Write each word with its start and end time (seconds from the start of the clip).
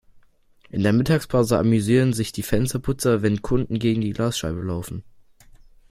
In 0.71 0.81
der 0.81 0.93
Mittagspause 0.93 1.59
amüsieren 1.59 2.11
sich 2.11 2.31
die 2.31 2.41
Fensterputzer, 2.41 3.21
wenn 3.21 3.43
Kunden 3.43 3.77
gegen 3.77 4.01
die 4.01 4.13
Glasscheibe 4.13 4.61
laufen. 4.63 5.03